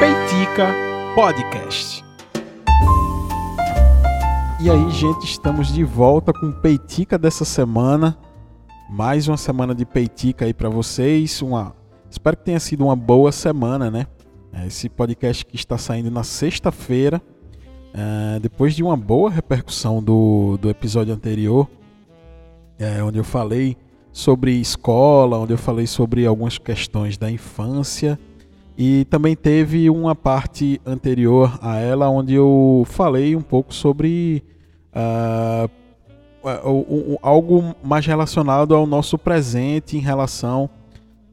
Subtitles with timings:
[0.00, 0.74] Peitica
[1.14, 2.04] Podcast.
[4.62, 8.16] E aí, gente, estamos de volta com Peitica dessa semana.
[8.88, 11.42] Mais uma semana de Peitica aí para vocês.
[11.42, 11.74] Uma...
[12.10, 14.06] Espero que tenha sido uma boa semana, né?
[14.52, 17.20] É, esse podcast que está saindo na sexta-feira,
[17.92, 21.68] é, depois de uma boa repercussão do, do episódio anterior,
[22.78, 23.76] é, onde eu falei
[24.12, 28.18] sobre escola, onde eu falei sobre algumas questões da infância.
[28.82, 34.42] E também teve uma parte anterior a ela onde eu falei um pouco sobre
[34.96, 35.70] uh,
[37.20, 40.70] algo mais relacionado ao nosso presente em relação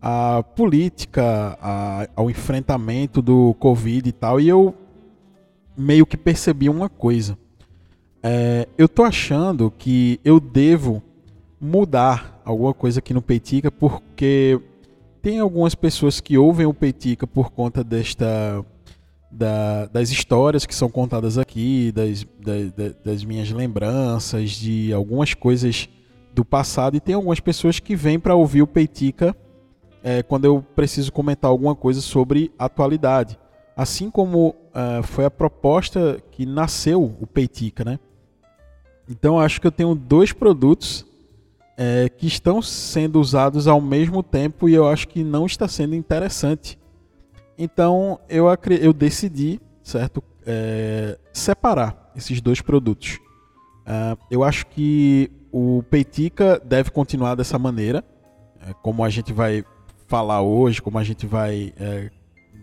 [0.02, 1.58] à política,
[2.18, 4.42] ao enfrentamento do Covid e tal.
[4.42, 4.76] E eu
[5.78, 7.38] meio que percebi uma coisa.
[8.22, 11.02] É, eu tô achando que eu devo
[11.62, 14.60] mudar alguma coisa aqui no Peitica, porque
[15.28, 18.66] tem algumas pessoas que ouvem o Peitica por conta desta
[19.30, 25.90] da, das histórias que são contadas aqui, das, das, das, minhas lembranças, de algumas coisas
[26.34, 29.36] do passado, e tem algumas pessoas que vêm para ouvir o Peitica
[30.02, 33.38] é, quando eu preciso comentar alguma coisa sobre atualidade.
[33.76, 38.00] Assim como uh, foi a proposta que nasceu o Peitica, né?
[39.10, 41.06] Então acho que eu tenho dois produtos
[41.78, 45.94] é, que estão sendo usados ao mesmo tempo e eu acho que não está sendo
[45.96, 46.78] interessante.
[47.58, 48.46] Então eu,
[48.82, 53.20] eu decidi, certo, é, separar esses dois produtos.
[53.86, 58.04] Uh, eu acho que o Peitica deve continuar dessa maneira,
[58.62, 59.64] é, como a gente vai
[60.08, 61.74] falar hoje, como a gente vai.
[61.80, 62.10] É,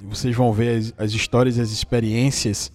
[0.02, 2.70] vocês vão ver as, as, histórias as experiências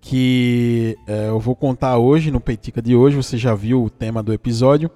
[0.00, 3.16] que é, eu vou contar hoje no Peitica de hoje.
[3.16, 4.90] Você já viu o tema do episódio.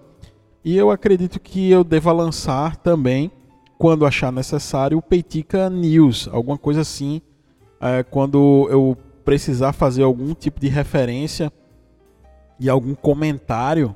[0.65, 3.31] E eu acredito que eu deva lançar também,
[3.77, 7.21] quando achar necessário, o Peitica News, alguma coisa assim,
[7.81, 11.53] é, quando eu precisar fazer algum tipo de referência
[12.61, 13.95] e algum comentário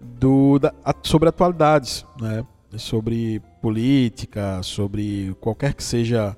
[0.00, 2.44] do, da, sobre atualidades, né?
[2.78, 6.34] sobre política, sobre qualquer que seja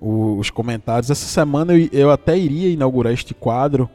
[0.00, 1.10] o, os comentários.
[1.10, 3.90] Essa semana eu, eu até iria inaugurar este quadro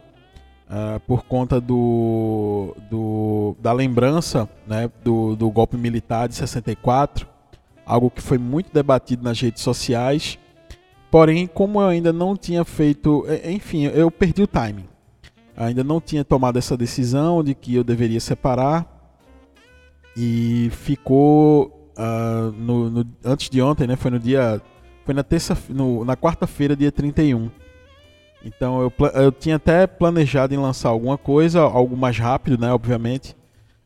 [0.72, 7.28] uh, por conta do, do, da lembrança né, do, do golpe militar de 64,
[7.86, 10.40] algo que foi muito debatido nas redes sociais.
[11.12, 14.88] Porém, como eu ainda não tinha feito, enfim, eu perdi o timing.
[15.58, 18.88] Ainda não tinha tomado essa decisão de que eu deveria separar
[20.16, 23.96] e ficou uh, no, no, antes de ontem, né?
[23.96, 24.62] Foi no dia,
[25.06, 27.50] foi na terça, no, na quarta-feira, dia 31.
[28.44, 33.36] Então eu, eu tinha até planejado em lançar alguma coisa, algo mais rápido, né, obviamente,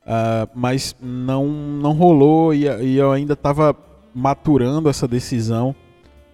[0.04, 3.76] uh, mas não, não rolou e, e eu ainda estava
[4.14, 5.76] maturando essa decisão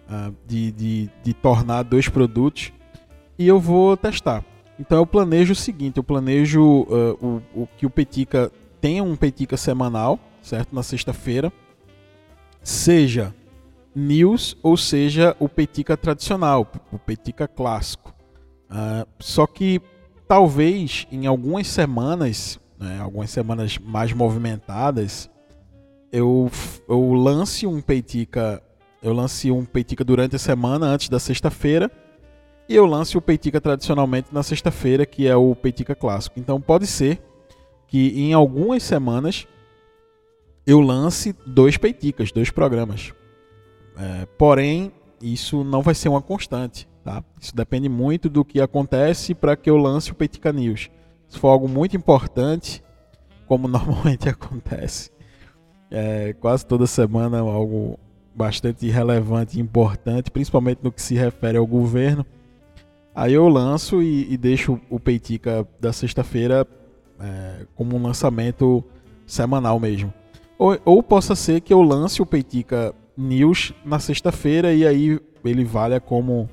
[0.08, 2.72] uh, de, de, de tornar dois produtos
[3.38, 4.44] e eu vou testar.
[4.78, 8.50] Então eu planejo o seguinte, eu planejo uh, o, o, que o Petica
[8.80, 10.74] tenha um Petica semanal, certo?
[10.74, 11.52] Na sexta-feira,
[12.62, 13.34] seja
[13.94, 18.11] news ou seja o Petica tradicional, o Petica clássico.
[18.72, 19.82] Uh, só que
[20.26, 25.30] talvez em algumas semanas, né, algumas semanas mais movimentadas,
[26.10, 26.50] eu,
[26.88, 28.62] eu lance um peitica,
[29.02, 31.90] eu lance um peitica durante a semana antes da sexta-feira
[32.66, 36.40] e eu lance o peitica tradicionalmente na sexta-feira, que é o peitica clássico.
[36.40, 37.20] Então pode ser
[37.86, 39.46] que em algumas semanas
[40.66, 43.12] eu lance dois peiticas, dois programas.
[43.98, 44.90] É, porém,
[45.20, 46.88] isso não vai ser uma constante.
[47.04, 47.22] Tá?
[47.40, 50.90] Isso depende muito do que acontece para que eu lance o Peitica News.
[51.28, 52.82] Se for algo muito importante,
[53.46, 55.10] como normalmente acontece,
[55.90, 57.98] é, quase toda semana algo
[58.34, 62.24] bastante relevante e importante, principalmente no que se refere ao governo,
[63.14, 66.66] aí eu lanço e, e deixo o Peitica da sexta-feira
[67.20, 68.82] é, como um lançamento
[69.26, 70.12] semanal mesmo.
[70.58, 75.64] Ou, ou possa ser que eu lance o Peitica News na sexta-feira e aí ele
[75.64, 76.48] valha como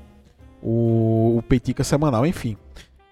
[0.62, 2.56] o, o Peitica semanal, enfim.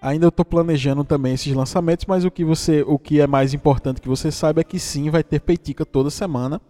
[0.01, 3.99] Ainda estou planejando também esses lançamentos, mas o que você, o que é mais importante
[3.99, 6.61] que você saiba é que sim, vai ter Peitica toda semana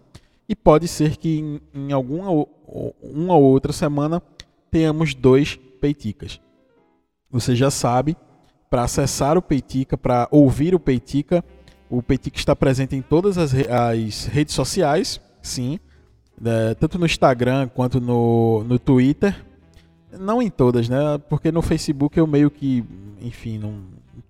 [0.48, 2.46] e pode ser que em, em alguma
[3.00, 4.20] uma ou outra semana
[4.70, 6.40] tenhamos dois Peiticas.
[7.30, 8.16] Você já sabe,
[8.68, 11.44] para acessar o Peitica, para ouvir o Peitica,
[11.88, 15.78] o Peitica está presente em todas as, as redes sociais, sim,
[16.44, 19.36] é, tanto no Instagram quanto no, no Twitter
[20.18, 21.18] não em todas, né?
[21.28, 22.84] Porque no Facebook eu meio que,
[23.20, 23.80] enfim, não.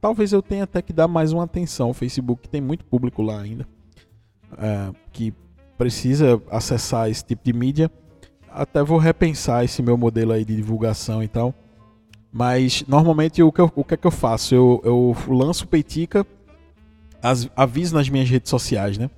[0.00, 1.91] Talvez eu tenha até que dar mais uma atenção.
[1.91, 3.67] O Facebook tem muito público lá ainda.
[4.59, 5.32] É, que
[5.79, 7.91] precisa acessar esse tipo de mídia.
[8.50, 11.55] até vou repensar esse meu modelo aí de divulgação e tal.
[12.32, 14.55] Mas normalmente o que, eu, o que é que eu faço?
[14.55, 16.27] Eu, eu lanço Peitica,
[17.23, 19.11] as, aviso nas minhas redes sociais, né?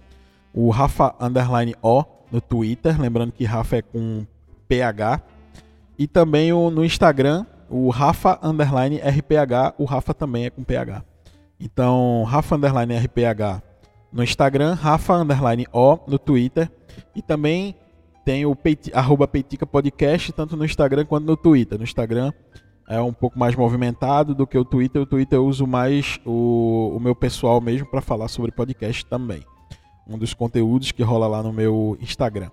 [0.54, 4.26] O Rafa Underline O no Twitter, lembrando que Rafa é com
[4.68, 5.20] PH.
[5.98, 11.02] E também o, no Instagram, o Rafa Underline RPH, o Rafa também é com PH.
[11.60, 13.62] Então, Rafa Underline RPH
[14.12, 16.70] no Instagram, Rafa Underline O no Twitter.
[17.14, 17.74] E também
[18.24, 21.78] tem o Peiti, arroba Peitica Podcast, tanto no Instagram quanto no Twitter.
[21.78, 22.32] No Instagram
[22.88, 25.00] é um pouco mais movimentado do que o Twitter.
[25.00, 29.42] O Twitter eu uso mais o, o meu pessoal mesmo para falar sobre podcast também.
[30.06, 32.50] Um dos conteúdos que rola lá no meu Instagram.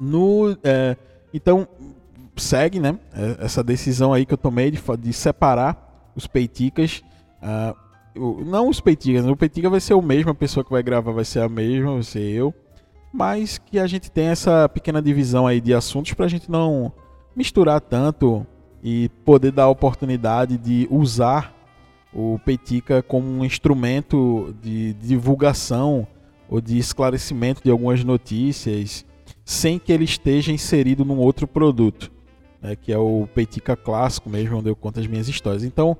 [0.00, 0.96] No, é,
[1.32, 1.66] então,
[2.36, 7.02] segue né, é, essa decisão aí que eu tomei de, de separar os peiticas.
[7.42, 11.12] Uh, não os peiticas, o peitica vai ser o mesmo, a pessoa que vai gravar
[11.12, 12.54] vai ser a mesma, vai ser eu.
[13.12, 16.92] Mas que a gente tem essa pequena divisão aí de assuntos para a gente não
[17.34, 18.46] misturar tanto
[18.82, 21.54] e poder dar a oportunidade de usar
[22.12, 26.06] o Peitica como um instrumento de divulgação
[26.48, 29.04] ou de esclarecimento de algumas notícias
[29.44, 32.10] sem que ele esteja inserido num outro produto,
[32.64, 35.62] né, que é o Peitica clássico mesmo, onde eu conto as minhas histórias.
[35.62, 35.94] Então,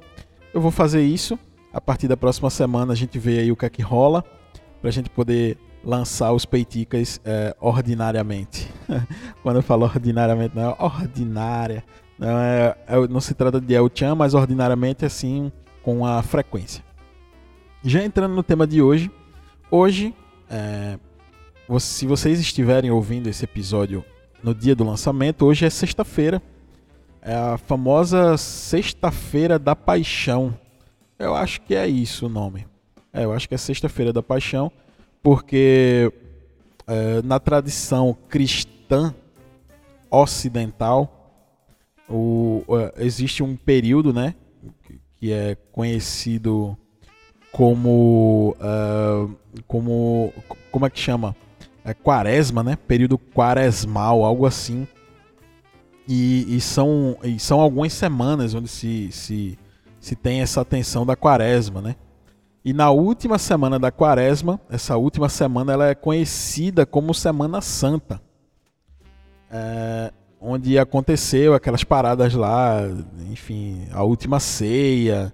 [0.55, 1.39] eu vou fazer isso.
[1.71, 4.25] A partir da próxima semana a gente vê aí o que é que rola
[4.81, 8.73] para a gente poder lançar os peiticas é, ordinariamente.
[9.43, 11.85] Quando eu falo ordinariamente, não é ordinária,
[12.19, 15.53] não, é, é, não se trata de El Chan, mas ordinariamente assim,
[15.83, 16.83] com a frequência.
[17.83, 19.11] Já entrando no tema de hoje,
[19.71, 20.15] hoje,
[20.49, 20.99] é,
[21.79, 24.03] se vocês estiverem ouvindo esse episódio
[24.43, 26.41] no dia do lançamento, hoje é sexta-feira,
[27.25, 30.55] é a famosa Sexta-feira da Paixão.
[31.19, 32.67] Eu acho que é isso o nome.
[33.13, 34.71] É, eu acho que é Sexta-feira da Paixão,
[35.23, 36.13] porque
[36.87, 39.15] é, na tradição cristã
[40.11, 41.33] ocidental,
[42.09, 42.63] o,
[42.99, 44.35] existe um período, né,
[45.17, 46.77] que é conhecido
[47.51, 49.35] como uh,
[49.67, 50.33] como
[50.71, 51.35] como é que chama?
[51.85, 52.77] É quaresma, né?
[52.77, 54.87] Período quaresmal, algo assim.
[56.07, 59.59] E, e, são, e são algumas semanas onde se, se,
[59.99, 61.97] se tem essa atenção da quaresma, né?
[62.65, 68.21] E na última semana da quaresma, essa última semana ela é conhecida como Semana Santa.
[69.51, 70.11] É,
[70.41, 72.81] onde aconteceu aquelas paradas lá,
[73.31, 75.33] enfim, a última ceia,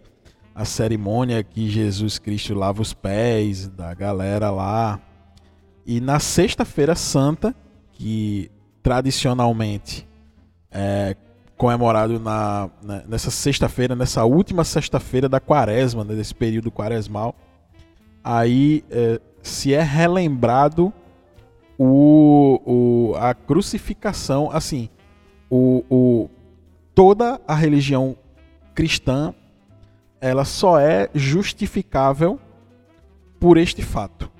[0.52, 5.00] a cerimônia que Jesus Cristo lava os pés da galera lá.
[5.86, 7.54] E na Sexta-feira Santa,
[7.92, 8.50] que
[8.82, 10.09] tradicionalmente
[10.70, 11.16] é
[11.56, 17.34] comemorado na, na nessa sexta-feira, nessa última sexta-feira da quaresma, né, desse período quaresmal,
[18.24, 20.92] aí é, se é relembrado
[21.78, 24.88] o, o, a crucificação, assim,
[25.50, 26.30] o, o,
[26.94, 28.16] toda a religião
[28.74, 29.34] cristã
[30.20, 32.38] ela só é justificável
[33.38, 34.30] por este fato.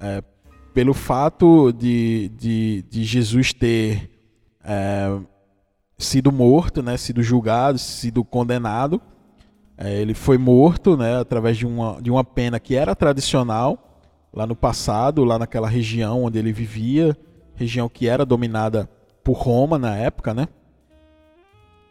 [0.00, 0.22] É,
[0.72, 4.10] pelo fato de, de, de Jesus ter
[4.64, 5.18] é,
[5.98, 9.00] sido morto, né, sido julgado, sido condenado.
[9.76, 14.00] É, ele foi morto né, através de uma, de uma pena que era tradicional
[14.32, 17.16] lá no passado, lá naquela região onde ele vivia,
[17.54, 18.88] região que era dominada
[19.22, 20.48] por Roma na época, né?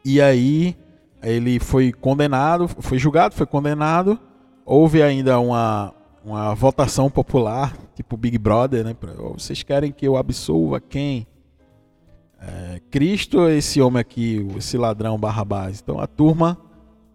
[0.06, 0.76] E aí
[1.22, 4.20] ele foi condenado, foi julgado, foi condenado.
[4.66, 5.94] Houve ainda uma,
[6.24, 8.96] uma votação popular, tipo Big Brother, né?
[9.34, 11.26] Vocês querem que eu absolva quem?
[12.94, 15.82] É, Cristo ou esse homem aqui, esse ladrão Barrabás?
[15.84, 16.58] Então a turma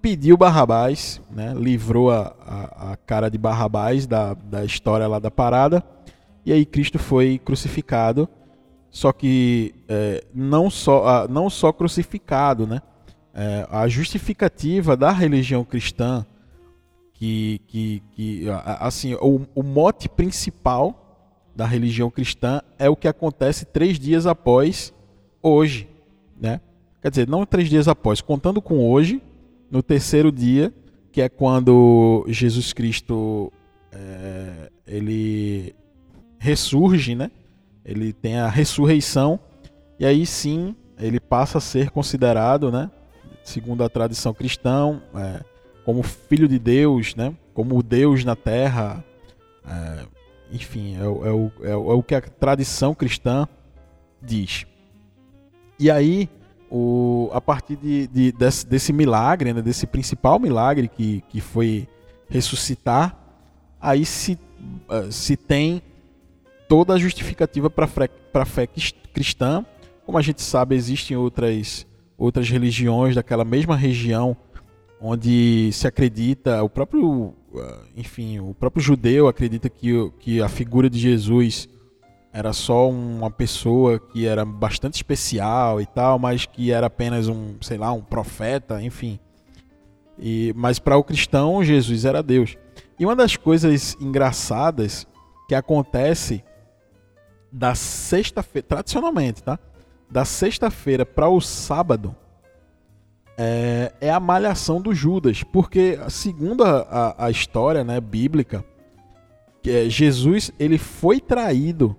[0.02, 1.54] pediu Barrabás, né?
[1.56, 5.82] livrou a, a, a cara de Barrabás da, da história lá da parada.
[6.44, 8.28] E aí Cristo foi crucificado
[8.90, 12.80] só que é, não, só, não só crucificado, né?
[13.34, 16.26] É, a justificativa da religião cristã,
[17.12, 18.46] que, que, que
[18.80, 24.92] assim, o, o mote principal da religião cristã é o que acontece três dias após
[25.48, 25.88] hoje,
[26.40, 26.60] né?
[27.00, 29.22] Quer dizer, não três dias após, contando com hoje,
[29.70, 30.72] no terceiro dia,
[31.12, 33.52] que é quando Jesus Cristo
[33.92, 35.74] é, ele
[36.38, 37.30] ressurge, né?
[37.88, 39.40] ele tem a ressurreição
[39.98, 42.90] e aí sim ele passa a ser considerado, né,
[43.42, 45.40] segundo a tradição cristã, é,
[45.84, 49.02] como filho de Deus, né, como Deus na Terra.
[49.66, 50.04] É,
[50.52, 53.48] enfim, é, é, o, é, é o que a tradição cristã
[54.20, 54.66] diz.
[55.78, 56.28] E aí,
[56.70, 61.88] o, a partir de, de desse, desse, milagre, né, desse principal milagre que, que foi
[62.28, 63.16] ressuscitar,
[63.80, 64.38] aí se,
[64.88, 65.82] uh, se tem
[66.68, 67.88] toda a justificativa para
[68.34, 68.66] a fé
[69.12, 69.64] cristã.
[70.04, 74.36] Como a gente sabe, existem outras, outras religiões daquela mesma região
[75.00, 80.90] onde se acredita, o próprio, ah, enfim, o próprio judeu acredita que, que a figura
[80.90, 81.68] de Jesus
[82.38, 87.56] era só uma pessoa que era bastante especial e tal, mas que era apenas um,
[87.60, 89.18] sei lá, um profeta, enfim.
[90.16, 92.56] E, mas para o cristão, Jesus era Deus.
[92.96, 95.04] E uma das coisas engraçadas
[95.48, 96.44] que acontece
[97.50, 99.58] da sexta-feira, tradicionalmente, tá?
[100.08, 102.14] Da sexta-feira para o sábado
[103.36, 106.82] é, é, a malhação do Judas, porque segundo a,
[107.18, 108.64] a, a história, né, bíblica,
[109.60, 111.96] que é, Jesus ele foi traído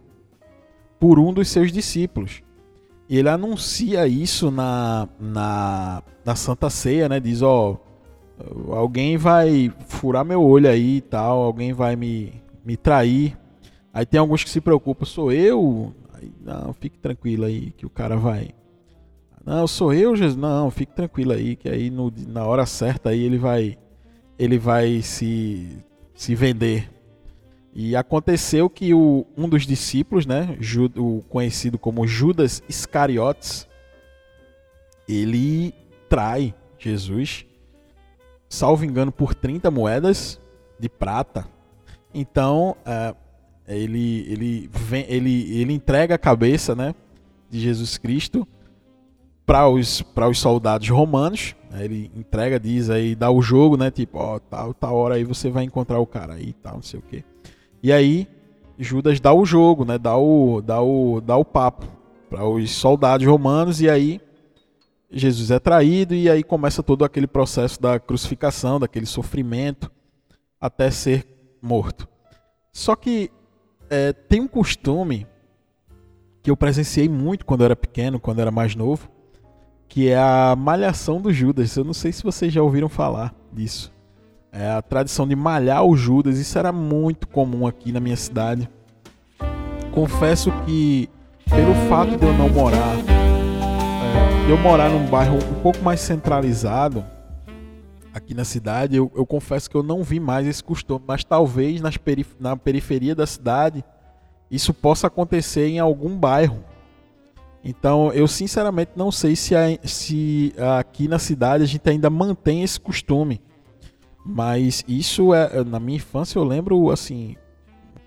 [0.99, 2.41] por um dos seus discípulos.
[3.07, 7.19] E ele anuncia isso na, na, na Santa Ceia, né?
[7.19, 7.79] Diz, ó,
[8.71, 13.37] alguém vai furar meu olho aí e tal, alguém vai me, me trair.
[13.91, 15.93] Aí tem alguns que se preocupam, sou eu?
[16.13, 18.51] Aí, não, fique tranquilo aí que o cara vai.
[19.45, 20.35] Não, sou eu, Jesus?
[20.35, 23.77] Não, fique tranquilo aí que aí no, na hora certa aí ele vai
[24.37, 25.67] ele vai se
[26.13, 26.87] se vender.
[27.81, 30.57] E aconteceu que o, um dos discípulos, né,
[30.97, 33.67] o conhecido como Judas Iscariotes,
[35.07, 35.73] ele
[36.09, 37.45] trai Jesus
[38.49, 40.41] salvo engano, por 30 moedas
[40.79, 41.47] de prata.
[42.13, 43.15] Então, uh,
[43.67, 46.95] ele, ele, vem, ele, ele entrega a cabeça né,
[47.49, 48.47] de Jesus Cristo
[49.45, 51.55] para os, os soldados romanos.
[51.69, 53.91] Né, ele entrega, diz aí, dá o jogo, né?
[53.91, 56.99] Tipo, ó, tal, tal hora aí você vai encontrar o cara aí tal, não sei
[56.99, 57.23] o quê.
[57.81, 58.27] E aí,
[58.77, 59.97] Judas dá o jogo, né?
[59.97, 61.85] Dá o, dá o, dá o papo
[62.29, 64.21] para os soldados romanos e aí
[65.11, 69.91] Jesus é traído e aí começa todo aquele processo da crucificação, daquele sofrimento,
[70.61, 71.25] até ser
[71.61, 72.07] morto.
[72.71, 73.31] Só que
[73.89, 75.25] é, tem um costume
[76.43, 79.09] que eu presenciei muito quando eu era pequeno, quando eu era mais novo,
[79.87, 81.75] que é a malhação do Judas.
[81.75, 83.91] Eu não sei se vocês já ouviram falar disso.
[84.51, 86.37] É a tradição de malhar o Judas.
[86.39, 88.69] Isso era muito comum aqui na minha cidade.
[89.91, 91.09] Confesso que,
[91.49, 92.95] pelo fato de eu não morar
[94.49, 97.05] eu morar num bairro um pouco mais centralizado
[98.11, 101.79] aqui na cidade, eu, eu confesso que eu não vi mais esse costume, mas talvez
[101.81, 103.85] nas perif na periferia da cidade
[104.49, 106.63] isso possa acontecer em algum bairro.
[107.63, 112.63] Então, eu sinceramente não sei se, a, se aqui na cidade a gente ainda mantém
[112.63, 113.39] esse costume.
[114.31, 117.35] Mas isso é, na minha infância eu lembro assim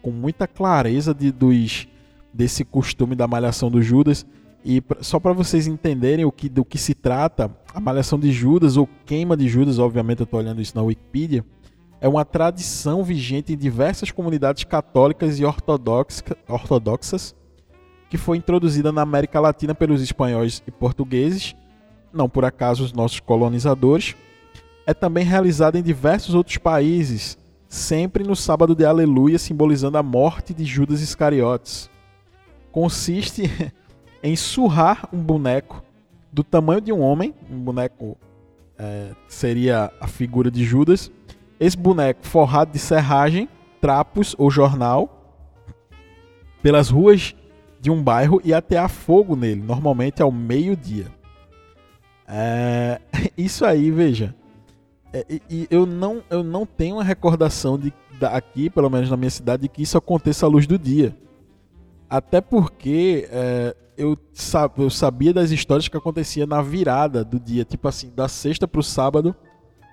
[0.01, 1.89] com muita clareza de, dos,
[2.33, 4.25] desse costume da malhação do Judas.
[4.65, 8.77] E só para vocês entenderem o que, do que se trata, a malhação de Judas
[8.77, 11.45] ou queima de Judas, obviamente eu estou olhando isso na Wikipedia,
[12.01, 17.35] é uma tradição vigente em diversas comunidades católicas e ortodoxas
[18.09, 21.57] que foi introduzida na América Latina pelos espanhóis e portugueses,
[22.13, 24.15] não por acaso os nossos colonizadores.
[24.87, 30.53] É também realizada em diversos outros países, sempre no sábado de Aleluia, simbolizando a morte
[30.53, 31.89] de Judas Iscariotes.
[32.71, 33.51] Consiste
[34.23, 35.83] em surrar um boneco
[36.33, 38.17] do tamanho de um homem, um boneco
[38.79, 41.11] é, seria a figura de Judas.
[41.61, 43.49] Esse boneco forrado de serragem,
[43.81, 45.39] trapos ou jornal,
[46.63, 47.37] pelas ruas
[47.81, 51.07] de um bairro e até a fogo nele, normalmente ao meio-dia.
[52.27, 53.01] É,
[53.37, 54.35] isso aí, veja.
[55.13, 57.93] É, e, eu, não, eu não tenho uma recordação de
[58.23, 61.17] aqui, pelo menos na minha cidade, de que isso aconteça à luz do dia.
[62.09, 64.17] Até porque é, eu,
[64.77, 68.81] eu sabia das histórias que acontecia na virada do dia, tipo assim, da sexta para
[68.81, 69.35] o sábado,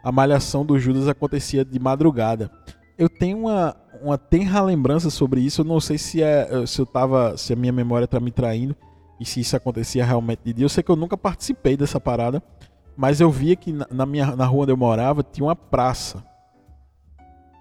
[0.03, 2.51] a malhação do Judas acontecia de madrugada.
[2.97, 6.85] Eu tenho uma, uma tenra lembrança sobre isso, eu não sei se, é, se eu
[6.85, 8.75] tava, se a minha memória está me traindo
[9.19, 10.65] e se isso acontecia realmente de dia.
[10.65, 12.43] Eu sei que eu nunca participei dessa parada,
[13.00, 16.22] mas eu via que na, minha, na rua onde eu morava tinha uma praça.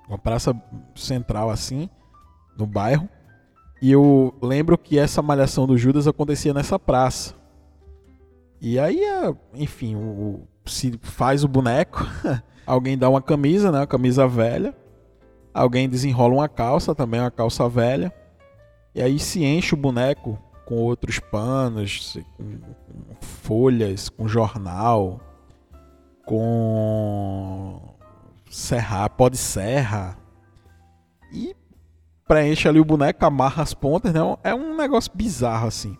[0.08, 0.52] Uma praça
[0.96, 1.88] central assim,
[2.58, 3.08] no bairro.
[3.80, 7.36] E eu lembro que essa malhação do Judas acontecia nessa praça.
[8.60, 12.04] E aí, é, enfim, o, se faz o boneco,
[12.66, 14.74] alguém dá uma camisa, né, uma camisa velha,
[15.54, 18.12] alguém desenrola uma calça, também uma calça velha,
[18.92, 25.20] e aí se enche o boneco com outros panos, com, com folhas, com jornal,
[26.28, 27.80] com
[28.50, 30.18] serra, pó de serra,
[31.32, 31.56] e
[32.26, 34.20] preenche ali o boneco, amarra as pontas, né?
[34.44, 35.96] É um negócio bizarro assim.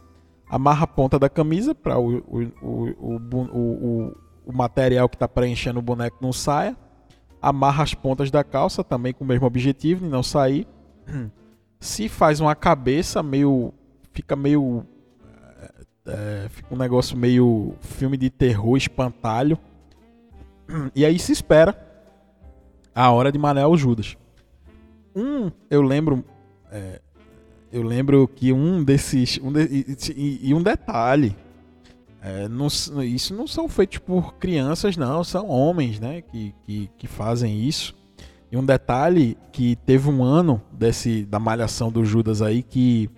[0.51, 5.83] Amarra a ponta da camisa para o, o, o, o, material que está preenchendo o
[5.83, 6.77] boneco não saia.
[7.41, 10.69] Amarra as pontas da calça também com o mesmo objetivo de não sair.
[11.81, 13.73] se faz uma cabeça meio.
[14.13, 14.85] Fica meio.
[16.07, 19.59] É, fica um negócio meio filme de terror, espantalho.
[20.95, 21.77] E aí se espera
[22.95, 24.17] a hora de malhar o Judas.
[25.15, 26.25] Um, eu lembro.
[26.71, 27.01] É,
[27.73, 29.39] eu lembro que um desses.
[29.43, 31.37] Um de, e, e, um detalhe.
[32.21, 32.67] É, não,
[33.03, 35.23] isso não são feitos por crianças, não.
[35.23, 37.95] São homens né, que, que, que fazem isso.
[38.51, 43.11] E um detalhe que teve um ano desse da malhação do Judas aí que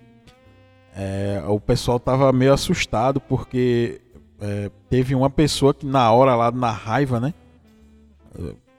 [0.93, 4.01] é, o pessoal tava meio assustado porque
[4.41, 7.33] é, teve uma pessoa que na hora lá na raiva, né?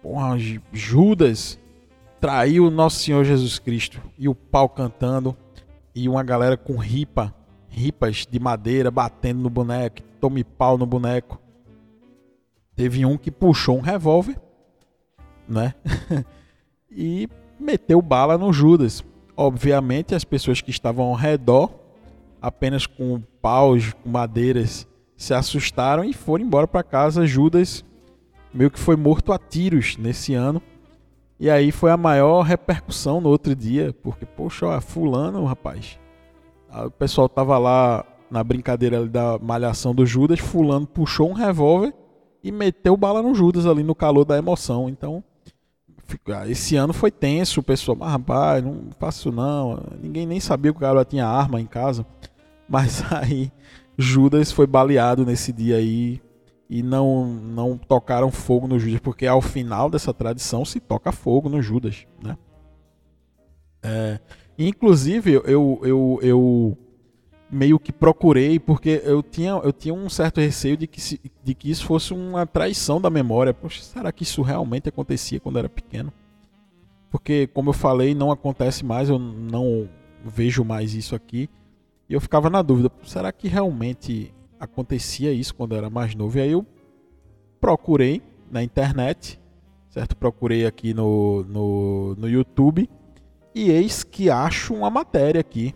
[0.03, 0.37] Porra,
[0.73, 1.59] Judas
[2.21, 5.37] traiu o nosso Senhor Jesus Cristo e o pau cantando
[5.95, 7.35] e uma galera com ripa,
[7.69, 11.41] ripas de madeira batendo no boneco, tome pau no boneco.
[12.75, 14.41] Teve um que puxou um revólver,
[15.47, 15.75] né?
[16.91, 17.29] e
[17.61, 19.05] meteu bala no Judas.
[19.37, 21.71] Obviamente, as pessoas que estavam ao redor,
[22.41, 27.27] apenas com paus, com madeiras, se assustaram e foram embora para casa.
[27.27, 27.85] Judas
[28.53, 30.63] meio que foi morto a tiros nesse ano.
[31.39, 35.99] E aí foi a maior repercussão no outro dia, porque, poxa, fulano, rapaz.
[36.87, 41.93] O pessoal tava lá na brincadeira da malhação do Judas, fulano puxou um revólver
[42.43, 44.89] e meteu bala no Judas ali no calor da emoção.
[44.89, 45.23] Então,
[46.29, 49.83] ah, esse ano foi tenso, o pessoal, mas rapaz, não faço não.
[50.01, 52.07] Ninguém nem sabia que o cara tinha arma em casa.
[52.69, 53.51] Mas aí
[53.99, 56.21] Judas foi baleado nesse dia aí
[56.73, 61.51] e não não tocaram fogo no Judas, porque ao final dessa tradição se toca fogo
[61.51, 62.35] no Judas, né?
[63.83, 64.19] É,
[64.59, 66.79] inclusive eu, eu, eu
[67.51, 71.55] meio que procurei porque eu tinha, eu tinha um certo receio de que, se, de
[71.55, 73.53] que isso fosse uma traição da memória.
[73.53, 76.11] Poxa, será que isso realmente acontecia quando era pequeno?
[77.11, 79.87] Porque, como eu falei, não acontece mais, eu não
[80.25, 81.51] vejo mais isso aqui.
[82.09, 86.39] E eu ficava na dúvida, será que realmente acontecia isso quando eu era mais novo?
[86.39, 86.65] E aí eu
[87.61, 89.41] procurei na internet,
[89.91, 90.17] certo?
[90.17, 92.89] Procurei aqui no, no, no YouTube
[93.55, 95.75] e eis que acho uma matéria aqui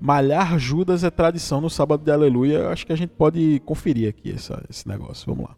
[0.00, 2.70] Malhar Judas é tradição no sábado de Aleluia.
[2.70, 5.26] Acho que a gente pode conferir aqui essa, esse negócio.
[5.26, 5.56] Vamos lá.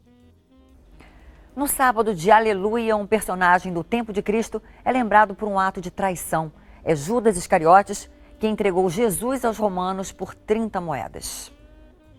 [1.54, 5.80] No sábado de Aleluia, um personagem do tempo de Cristo é lembrado por um ato
[5.80, 6.50] de traição.
[6.82, 11.52] É Judas Iscariotes que entregou Jesus aos romanos por 30 moedas.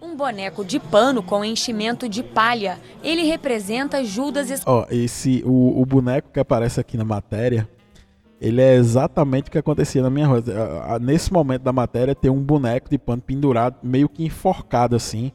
[0.04, 2.78] Um boneco de pano com enchimento de palha.
[3.02, 4.92] Ele representa Judas Iscariotes.
[4.92, 7.68] oh, esse o, o boneco que aparece aqui na matéria
[8.44, 10.44] ele é exatamente o que acontecia na minha rua.
[11.00, 15.32] Nesse momento da matéria, tem um boneco de pano pendurado, meio que enforcado assim,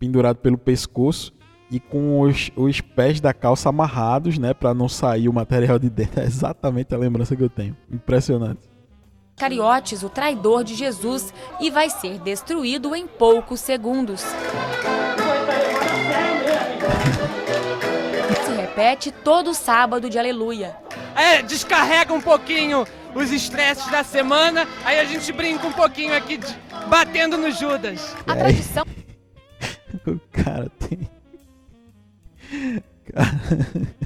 [0.00, 1.32] pendurado pelo pescoço
[1.70, 5.88] e com os, os pés da calça amarrados, né, para não sair o material de
[5.88, 6.20] dentro.
[6.22, 7.76] É exatamente a lembrança que eu tenho.
[7.88, 8.73] Impressionante.
[9.36, 14.20] Cariotes, o traidor de Jesus, e vai ser destruído em poucos segundos.
[18.46, 24.98] Se repete todo sábado de Aleluia é, descarrega um pouquinho os estresses da semana, aí
[24.98, 26.46] a gente brinca um pouquinho aqui de,
[26.88, 28.14] batendo no Judas.
[28.26, 28.84] A tradição.
[30.06, 31.08] o cara tem.
[33.12, 34.04] Cara...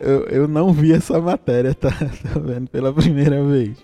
[0.00, 1.90] Eu, eu não vi essa matéria, tá?
[2.32, 3.78] Tô vendo pela primeira vez.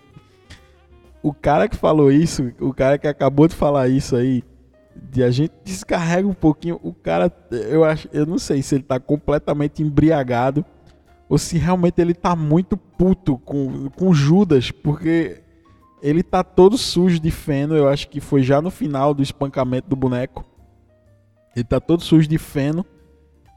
[1.22, 4.42] O cara que falou isso, o cara que acabou de falar isso aí,
[4.94, 8.84] de a gente descarrega um pouquinho, o cara, eu acho, eu não sei se ele
[8.84, 10.64] tá completamente embriagado
[11.28, 15.42] ou se realmente ele tá muito puto com, com Judas, porque
[16.00, 19.88] ele tá todo sujo de feno, eu acho que foi já no final do espancamento
[19.88, 20.44] do boneco.
[21.54, 22.86] Ele tá todo sujo de feno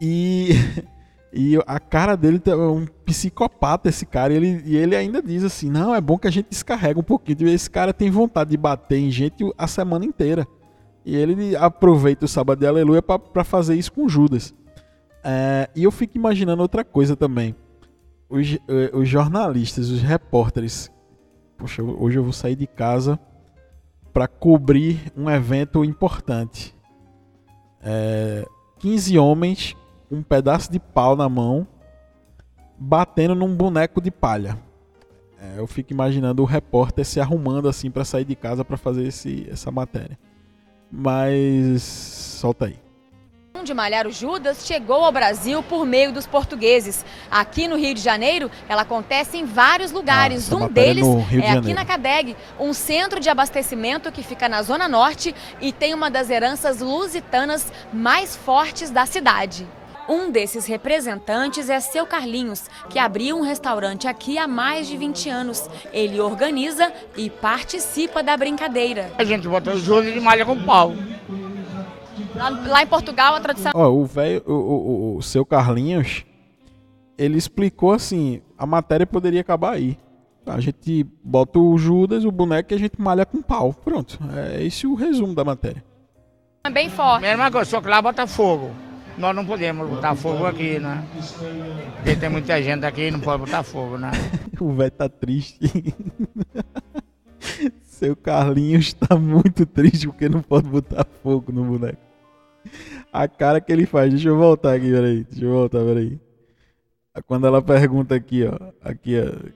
[0.02, 0.50] e
[1.32, 5.44] e a cara dele é um psicopata esse cara, e ele, e ele ainda diz
[5.44, 7.48] assim: "Não, é bom que a gente descarrega um pouquinho".
[7.48, 10.48] Esse cara tem vontade de bater em gente a semana inteira.
[11.06, 14.54] E ele aproveita o sábado de aleluia para fazer isso com Judas.
[15.24, 17.56] É, e eu fico imaginando outra coisa também.
[18.30, 20.92] Os, eh, os jornalistas, os repórteres.
[21.58, 23.20] Poxa, hoje eu vou sair de casa
[24.14, 26.76] para cobrir um evento importante.
[27.82, 28.46] É,
[28.80, 29.76] 15 homens
[30.12, 31.68] um pedaço de pau na mão
[32.78, 34.58] batendo num boneco de palha.
[35.42, 39.08] É, eu fico imaginando o repórter se arrumando assim para sair de casa para fazer
[39.08, 40.18] esse, essa matéria.
[40.92, 42.80] Mas solta aí
[43.64, 47.06] de malhar o Judas chegou ao Brasil por meio dos portugueses.
[47.30, 50.52] Aqui no Rio de Janeiro, ela acontece em vários lugares.
[50.52, 51.06] Ah, um deles
[51.44, 55.94] é aqui na CADEG, um centro de abastecimento que fica na Zona Norte e tem
[55.94, 59.68] uma das heranças lusitanas mais fortes da cidade.
[60.10, 65.30] Um desses representantes é seu Carlinhos, que abriu um restaurante aqui há mais de 20
[65.30, 65.70] anos.
[65.94, 69.12] Ele organiza e participa da brincadeira.
[69.20, 70.96] A gente bota os juros de malha com pau.
[72.36, 73.72] Lá, lá, em Portugal, a tradição.
[73.76, 76.26] Ó, o velho, o, o, o, seu Carlinhos,
[77.16, 79.96] ele explicou assim: a matéria poderia acabar aí.
[80.44, 83.74] A gente bota o Judas, o boneco, e a gente malha com pau.
[83.74, 84.18] Pronto.
[84.36, 85.84] É esse o resumo da matéria.
[86.64, 87.22] É bem forte.
[87.22, 88.89] Mesma coisa, só que lá bota fogo.
[89.20, 91.06] Nós não podemos botar fogo aqui, né?
[91.96, 94.12] Porque tem muita gente aqui não pode botar fogo, né?
[94.58, 95.94] o velho tá triste.
[97.84, 101.98] Seu Carlinhos tá muito triste porque não pode botar fogo no boneco.
[103.12, 104.10] A cara que ele faz.
[104.10, 105.26] Deixa eu voltar aqui, peraí.
[105.30, 106.18] Deixa eu voltar, peraí.
[107.28, 108.58] Quando ela pergunta aqui, ó.
[108.82, 109.50] Aqui, ó.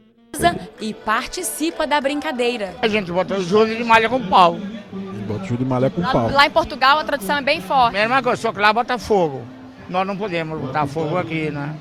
[0.81, 2.75] E participa da brincadeira.
[2.81, 4.57] A gente bota os juros de malha com pau.
[5.25, 6.29] Bota juros de malha com lá, pau.
[6.29, 7.93] Lá em Portugal a tradição é bem forte.
[7.93, 9.52] Mesma coisa, só que lá bota fogo.
[9.89, 11.77] Nós não podemos botar fogo aqui, né?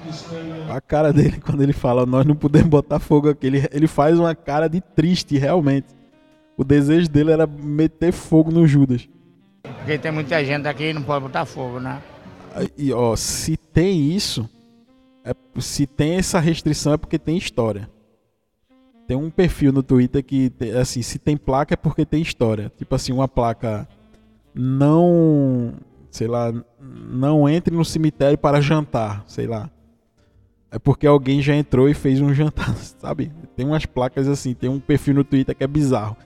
[0.68, 4.18] A cara dele, quando ele fala, nós não podemos botar fogo aqui, ele, ele faz
[4.18, 5.86] uma cara de triste, realmente.
[6.56, 9.08] O desejo dele era meter fogo no Judas.
[9.62, 12.02] Porque tem muita gente aqui e não pode botar fogo, né?
[12.76, 14.48] E, ó, se tem isso,
[15.24, 17.88] é, se tem essa restrição é porque tem história.
[19.06, 22.70] Tem um perfil no Twitter que, assim, se tem placa é porque tem história.
[22.76, 23.88] Tipo assim, uma placa
[24.54, 25.74] não,
[26.12, 29.70] sei lá, não entre no cemitério para jantar, sei lá.
[30.70, 33.32] É porque alguém já entrou e fez um jantar, sabe?
[33.56, 36.16] Tem umas placas assim, tem um perfil no Twitter que é bizarro.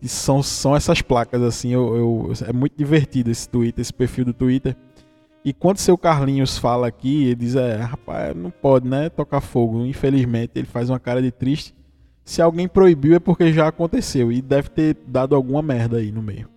[0.00, 4.24] E são, são essas placas assim, eu, eu é muito divertido esse Twitter, esse perfil
[4.24, 4.74] do Twitter.
[5.44, 9.08] E quando seu Carlinhos fala aqui, ele diz: É, rapaz, não pode, né?
[9.08, 9.84] Tocar fogo.
[9.84, 11.74] Infelizmente, ele faz uma cara de triste.
[12.24, 16.22] Se alguém proibiu é porque já aconteceu e deve ter dado alguma merda aí no
[16.22, 16.48] meio.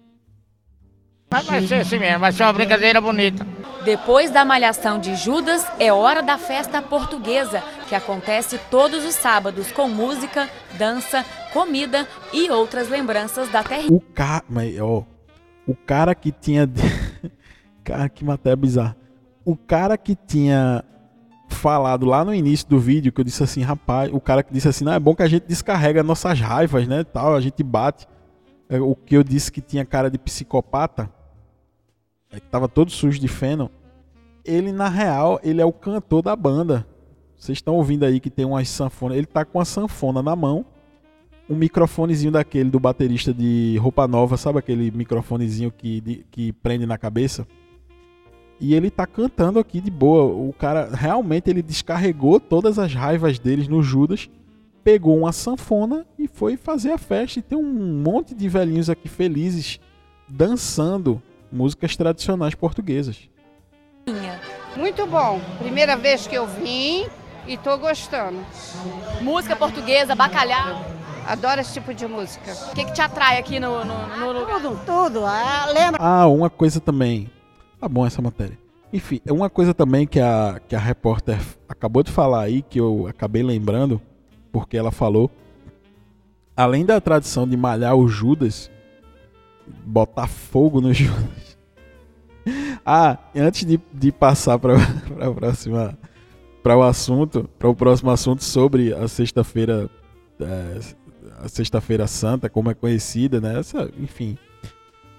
[1.33, 3.43] Mas vai ser assim mesmo, vai ser uma brincadeira bonita.
[3.83, 9.71] Depois da malhação de Judas, é hora da festa portuguesa, que acontece todos os sábados
[9.71, 13.87] com música, dança, comida e outras lembranças da terra.
[13.89, 14.43] O cara,
[14.79, 15.01] ó,
[15.65, 16.69] o cara que tinha
[17.83, 18.95] cara que matéria bizarra.
[19.43, 20.83] O cara que tinha
[21.49, 24.67] falado lá no início do vídeo que eu disse assim, rapaz, o cara que disse
[24.67, 28.07] assim, não é bom que a gente descarrega nossas raivas, né, tal, a gente bate.
[28.69, 31.09] É, o que eu disse que tinha cara de psicopata,
[32.33, 33.69] é que tava todo sujo de feno.
[34.43, 36.85] Ele na real, ele é o cantor da banda.
[37.37, 40.65] Vocês estão ouvindo aí que tem umas sanfonas, ele tá com a sanfona na mão,
[41.49, 46.85] um microfonezinho daquele do baterista de roupa nova, sabe aquele microfonezinho que, de, que prende
[46.85, 47.45] na cabeça?
[48.59, 50.23] E ele tá cantando aqui de boa.
[50.23, 54.29] O cara realmente ele descarregou todas as raivas deles no Judas,
[54.83, 57.39] pegou uma sanfona e foi fazer a festa.
[57.39, 59.79] E tem um monte de velhinhos aqui felizes
[60.29, 61.21] dançando
[61.53, 63.29] músicas tradicionais portuguesas.
[64.75, 65.39] Muito bom.
[65.59, 67.05] Primeira vez que eu vim
[67.47, 68.39] e tô gostando.
[69.21, 70.83] Música portuguesa, bacalhau.
[71.25, 72.51] Adoro esse tipo de música.
[72.71, 74.61] O que, que te atrai aqui no, no, no lugar?
[74.61, 75.25] Tudo, tudo.
[75.25, 75.97] Ah, lembra?
[76.01, 77.29] Ah, uma coisa também.
[77.79, 78.57] Tá bom essa matéria.
[78.91, 82.79] Enfim, é uma coisa também que a, que a repórter acabou de falar aí, que
[82.79, 84.01] eu acabei lembrando,
[84.51, 85.31] porque ela falou.
[86.55, 88.69] Além da tradição de malhar o Judas,
[89.85, 91.57] botar fogo no Judas.
[92.85, 94.75] ah, antes de, de passar para
[95.19, 95.97] a próxima
[96.61, 99.89] para o assunto, para o próximo assunto sobre a sexta-feira
[100.39, 100.79] é,
[101.43, 103.59] a sexta-feira santa, como é conhecida, né?
[103.59, 104.37] Essa, enfim,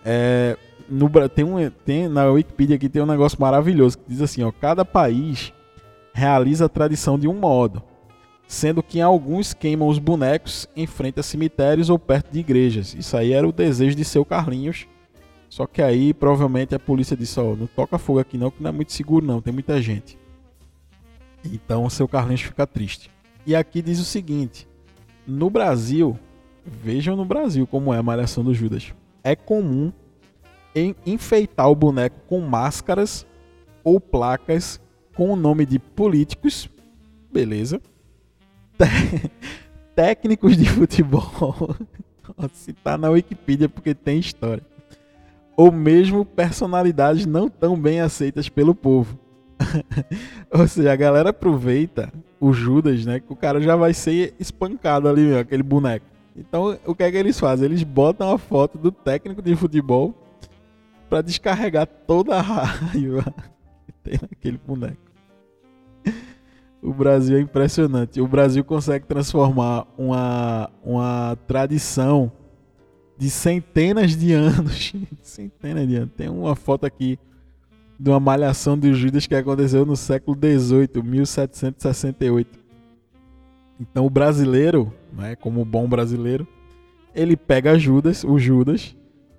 [0.04, 0.56] é,
[0.88, 4.50] no, tem um, tem, na Wikipedia aqui tem um negócio maravilhoso que diz assim: ó,
[4.52, 5.52] cada país
[6.12, 7.82] realiza a tradição de um modo,
[8.46, 12.94] sendo que alguns queimam os bonecos em frente a cemitérios ou perto de igrejas.
[12.94, 14.86] Isso aí era o desejo de seu Carlinhos.
[15.48, 18.70] Só que aí provavelmente a polícia disse: ó, não toca fogo aqui não, que não
[18.70, 20.18] é muito seguro não, tem muita gente.
[21.44, 23.10] Então seu Carlinhos fica triste.
[23.46, 24.66] E aqui diz o seguinte:
[25.26, 26.18] no Brasil,
[26.64, 28.92] vejam no Brasil como é a malhação do Judas.
[29.22, 29.92] É comum
[31.06, 33.26] enfeitar o boneco com máscaras
[33.84, 34.80] ou placas
[35.14, 36.68] com o nome de políticos,
[37.32, 37.80] beleza?
[39.94, 41.76] Técnicos de futebol,
[42.52, 44.62] se tá na Wikipedia porque tem história.
[45.56, 49.18] Ou mesmo personalidades não tão bem aceitas pelo povo.
[50.50, 53.20] Ou seja, a galera aproveita o Judas, né?
[53.20, 56.06] Que o cara já vai ser espancado ali, meu, aquele boneco.
[56.36, 57.66] Então, o que é que eles fazem?
[57.66, 60.12] Eles botam a foto do técnico de futebol
[61.08, 63.22] para descarregar toda a raiva
[63.86, 65.04] que tem naquele boneco.
[66.84, 68.20] O Brasil é impressionante.
[68.20, 72.30] O Brasil consegue transformar uma, uma tradição
[73.16, 74.92] de centenas de anos.
[75.22, 76.10] centenas de anos.
[76.14, 77.18] Tem uma foto aqui
[77.98, 82.58] de uma malhação de Judas que aconteceu no século XVIII, 1768.
[83.80, 86.46] Então o brasileiro, né, como bom brasileiro,
[87.14, 88.94] ele pega Judas, o Judas,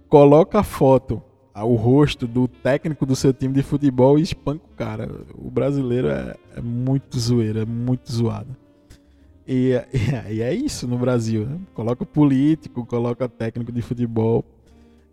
[0.09, 1.21] coloca a foto,
[1.63, 5.09] o rosto do técnico do seu time de futebol e espanca o cara.
[5.35, 8.55] O brasileiro é, é muito zoeiro, é muito zoado.
[9.47, 11.57] E, e, e, é isso no Brasil, né?
[11.73, 14.43] Coloca político, coloca técnico de futebol.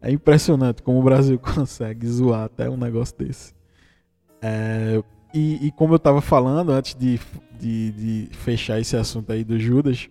[0.01, 3.55] É impressionante como o Brasil consegue zoar até um negócio desse.
[4.41, 5.01] É,
[5.33, 7.21] e, e, como eu estava falando antes de,
[7.59, 10.11] de, de, fechar esse assunto aí do Judas,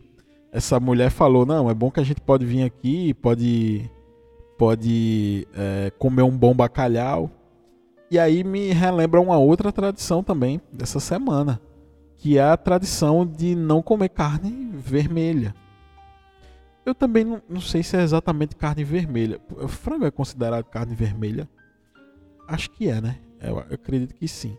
[0.51, 3.89] essa mulher falou: não, é bom que a gente pode vir aqui, pode,
[4.61, 7.31] pode é, comer um bom bacalhau.
[8.11, 11.59] E aí me relembra uma outra tradição também dessa semana
[12.15, 15.55] que é a tradição de não comer carne vermelha.
[16.85, 19.41] Eu também não, não sei se é exatamente carne vermelha.
[19.49, 21.49] O frango é considerado carne vermelha?
[22.47, 23.17] Acho que é, né?
[23.41, 24.55] Eu, eu acredito que sim.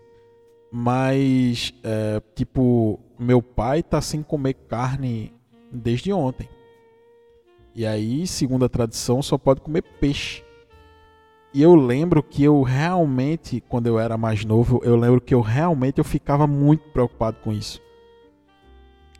[0.73, 5.33] Mas, é, tipo, meu pai tá sem comer carne
[5.71, 6.49] desde ontem.
[7.75, 10.45] E aí, segundo a tradição, só pode comer peixe.
[11.55, 15.41] E eu lembro que eu realmente, quando eu era mais novo, eu lembro que eu
[15.41, 17.81] realmente eu ficava muito preocupado com isso.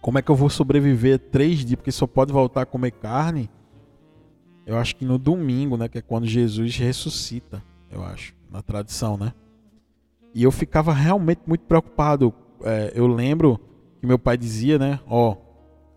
[0.01, 1.77] Como é que eu vou sobreviver três dias?
[1.77, 3.51] Porque só pode voltar a comer carne.
[4.67, 5.89] Eu acho que no domingo, né?
[5.89, 9.33] Que é quando Jesus ressuscita, eu acho, na tradição, né?
[10.35, 12.33] E eu ficava realmente muito preocupado.
[12.65, 13.61] É, eu lembro
[14.01, 14.99] que meu pai dizia, né?
[15.07, 15.37] Ó,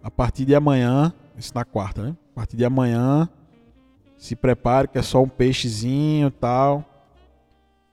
[0.04, 2.16] a partir de amanhã, isso na quarta, né?
[2.32, 3.30] A partir de amanhã
[4.18, 6.84] se prepare que é só um peixezinho tal.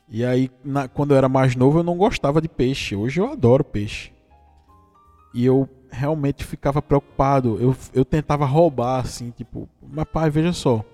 [0.09, 2.95] E aí, na, quando eu era mais novo, eu não gostava de peixe.
[2.95, 4.13] Hoje eu adoro peixe.
[5.35, 7.59] E eu realmente ficava preocupado.
[7.61, 10.85] Eu, eu tentava roubar, assim, tipo, mas pai, veja só.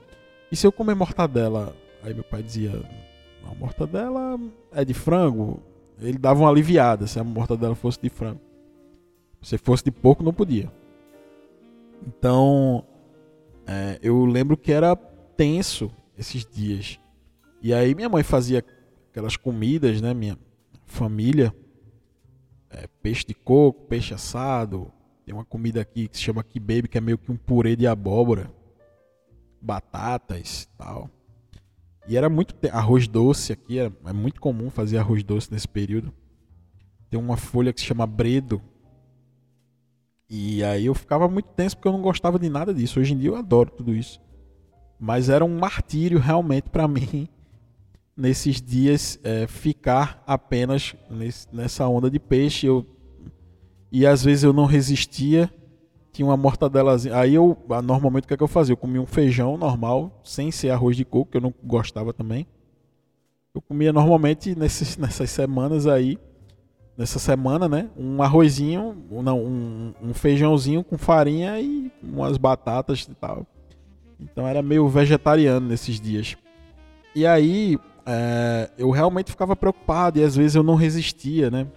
[0.50, 1.74] E se eu comer mortadela?
[2.02, 2.82] Aí meu pai dizia,
[3.44, 4.38] a mortadela
[4.72, 5.62] é de frango.
[6.00, 8.40] Ele dava uma aliviada se a mortadela fosse de frango.
[9.42, 10.70] Se fosse de porco, não podia.
[12.06, 12.84] Então,
[13.66, 16.98] é, eu lembro que era tenso esses dias.
[17.60, 18.64] E aí minha mãe fazia
[19.10, 20.14] aquelas comidas, né?
[20.14, 20.38] Minha
[20.86, 21.54] família.
[22.70, 24.92] É, peixe de coco, peixe assado.
[25.24, 27.86] Tem uma comida aqui que se chama baby que é meio que um purê de
[27.86, 28.50] abóbora.
[29.60, 31.10] Batatas tal.
[32.06, 36.10] E era muito arroz doce aqui, é muito comum fazer arroz doce nesse período.
[37.10, 38.62] Tem uma folha que se chama bredo.
[40.28, 43.00] E aí eu ficava muito tenso porque eu não gostava de nada disso.
[43.00, 44.20] Hoje em dia eu adoro tudo isso.
[45.00, 47.28] Mas era um martírio realmente para mim
[48.16, 52.66] nesses dias é, ficar apenas nesse, nessa onda de peixe.
[52.66, 52.84] Eu,
[53.90, 55.50] e às vezes eu não resistia,
[56.12, 57.16] tinha uma mortadelazinha.
[57.16, 58.72] Aí eu, normalmente o que, é que eu fazia?
[58.72, 62.46] Eu comia um feijão normal, sem ser arroz de coco, que eu não gostava também.
[63.54, 66.18] Eu comia normalmente nesses, nessas semanas aí,
[66.98, 67.88] nessa semana, né?
[67.96, 73.46] Um arrozinho, não, um, um feijãozinho com farinha e umas batatas e tal.
[74.18, 76.36] Então era meio vegetariano nesses dias.
[77.14, 81.68] E aí é, eu realmente ficava preocupado e às vezes eu não resistia, né?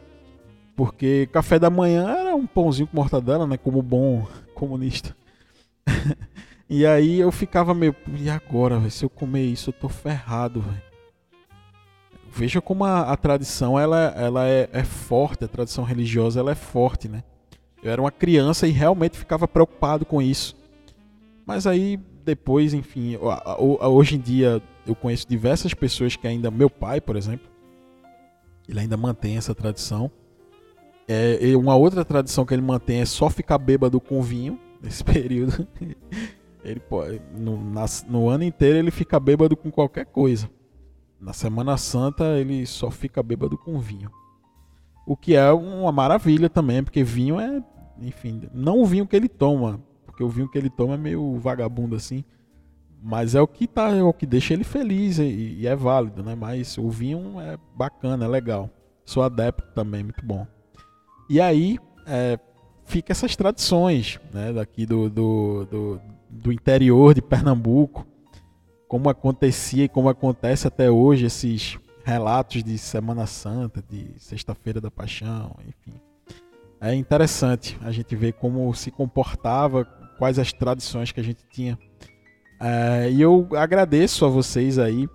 [0.76, 3.58] Porque café da manhã era um pãozinho com mortadela, né?
[3.58, 5.16] Como bom comunista.
[6.68, 10.62] e aí eu ficava meio, e agora, véio, se eu comer isso, eu tô ferrado,
[10.62, 10.91] velho.
[12.34, 16.56] Veja como a, a, tradição ela, ela é, é forte, a tradição religiosa ela é
[16.56, 17.24] forte, né?
[17.84, 20.56] Eu era uma criança e realmente ficava preocupado com isso.
[21.46, 23.18] Mas aí depois, enfim,
[23.82, 27.50] hoje em dia eu conheço diversas pessoas que ainda, meu pai, por exemplo,
[28.68, 30.10] ele ainda mantém essa tradição.
[31.08, 35.68] É, uma outra tradição que ele mantém é só ficar bêbado com vinho nesse período.
[36.64, 36.82] ele
[37.38, 37.60] no,
[38.08, 40.50] no ano inteiro ele fica bêbado com qualquer coisa.
[41.22, 44.10] Na Semana Santa ele só fica bêbado com vinho.
[45.06, 47.64] O que é uma maravilha também, porque vinho é,
[48.00, 51.38] enfim, não o vinho que ele toma, porque o vinho que ele toma é meio
[51.38, 52.24] vagabundo assim.
[53.04, 56.24] Mas é o que tá, é o que deixa ele feliz e, e é válido,
[56.24, 56.36] né?
[56.36, 58.70] Mas o vinho é bacana, é legal.
[59.06, 60.46] Sou adepto também, muito bom.
[61.30, 62.40] E aí é,
[62.86, 64.54] fica essas tradições, né?
[64.54, 68.06] Daqui do, do, do, do interior de Pernambuco,
[68.92, 74.92] como acontecia e como acontece até hoje esses relatos de Semana Santa, de Sexta-feira da
[74.92, 75.98] Paixão, enfim.
[76.82, 79.86] É interessante a gente ver como se comportava
[80.18, 81.80] quais as tradições que a gente tinha.
[82.60, 85.08] É, e eu agradeço a vocês aí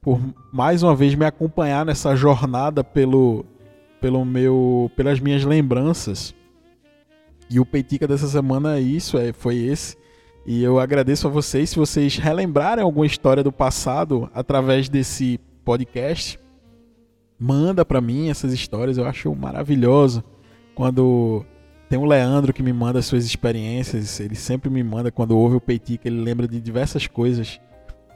[0.00, 0.18] por
[0.50, 3.44] mais uma vez me acompanhar nessa jornada pelo,
[4.00, 6.34] pelo meu, pelas minhas lembranças.
[7.50, 9.98] E o Peitica dessa semana é isso, é, foi esse.
[10.50, 16.40] E eu agradeço a vocês se vocês relembrarem alguma história do passado através desse podcast.
[17.38, 20.24] manda para mim essas histórias, eu acho maravilhoso.
[20.74, 21.44] Quando
[21.90, 25.56] tem o Leandro que me manda as suas experiências, ele sempre me manda quando ouve
[25.56, 27.60] o Peitica, ele lembra de diversas coisas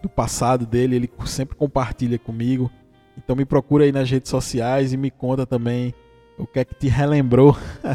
[0.03, 2.71] do passado dele, ele sempre compartilha comigo.
[3.15, 5.93] Então me procura aí nas redes sociais e me conta também
[6.39, 7.55] o que é que te relembrou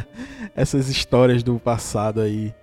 [0.55, 2.53] essas histórias do passado aí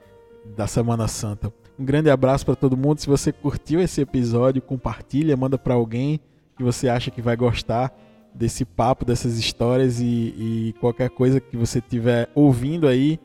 [0.57, 1.53] da Semana Santa.
[1.79, 3.01] Um grande abraço para todo mundo.
[3.01, 6.21] Se você curtiu esse episódio, compartilha, manda para alguém
[6.57, 7.93] que você acha que vai gostar
[8.35, 13.19] desse papo, dessas histórias e, e qualquer coisa que você estiver ouvindo aí,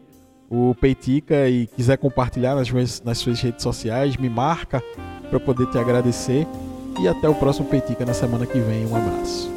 [0.50, 4.82] o Peitica e quiser compartilhar nas, nas suas redes sociais, me marca
[5.30, 6.48] para poder te agradecer.
[7.00, 8.86] E até o próximo Peitica na semana que vem.
[8.86, 9.50] Um abraço.